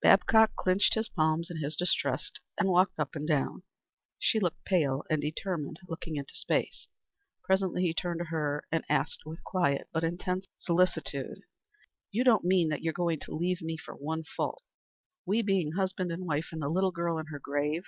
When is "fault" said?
14.24-14.62